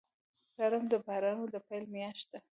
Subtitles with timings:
[0.59, 2.39] لړم د بارانونو د پیل میاشت ده.